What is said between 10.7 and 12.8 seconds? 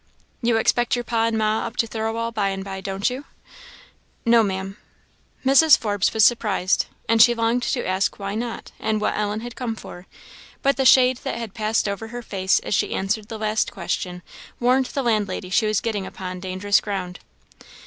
the shade that had passed over her face as